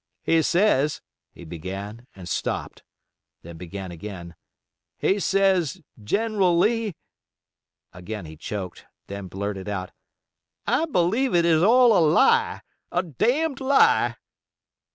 [0.23, 0.99] "He says,"
[1.31, 2.81] he began and stopped,
[3.43, 6.95] then began again—"he says, General Lee—"
[7.93, 9.91] again he choked, then blurted out,
[10.65, 14.15] "I believe it is all a lie—a damned lie."